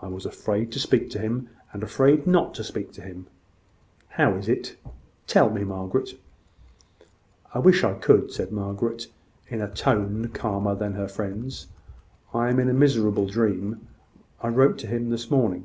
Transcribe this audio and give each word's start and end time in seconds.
I 0.00 0.06
was 0.06 0.24
afraid 0.26 0.70
to 0.70 0.78
speak 0.78 1.10
to 1.10 1.18
him, 1.18 1.48
and 1.72 1.82
afraid 1.82 2.24
not 2.24 2.54
to 2.54 2.62
speak 2.62 2.92
to 2.92 3.02
him. 3.02 3.26
How 4.10 4.34
is 4.34 4.48
it? 4.48 4.76
tell 5.26 5.50
me, 5.50 5.64
Margaret." 5.64 6.14
"I 7.52 7.58
wish 7.58 7.82
I 7.82 7.94
could," 7.94 8.30
said 8.30 8.52
Margaret, 8.52 9.08
in 9.48 9.60
a 9.60 9.66
tone 9.68 10.28
calmer 10.28 10.76
than 10.76 10.92
her 10.92 11.08
friend's. 11.08 11.66
"I 12.32 12.48
am 12.48 12.60
in 12.60 12.68
a 12.68 12.72
miserable 12.74 13.26
dream. 13.26 13.88
I 14.40 14.46
wrote 14.50 14.78
to 14.78 14.86
him 14.86 15.10
this 15.10 15.32
morning." 15.32 15.64